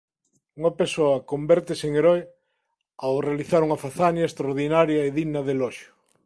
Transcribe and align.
Unha 0.59 0.73
persoa 0.79 1.23
convértese 1.31 1.83
en 1.87 1.93
heroe 1.97 2.21
ao 3.05 3.23
realizar 3.27 3.61
unha 3.67 3.81
fazaña 3.85 4.27
extraordinaria 4.29 4.99
e 5.07 5.15
digna 5.17 5.39
de 5.45 5.51
eloxio. 5.57 5.89